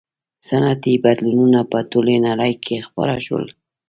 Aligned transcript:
•صنعتي 0.47 0.93
بدلونونه 1.05 1.59
په 1.71 1.79
ټولې 1.91 2.15
نړۍ 2.27 2.53
کې 2.65 2.85
خپاره 2.87 3.15
شول. 3.25 3.45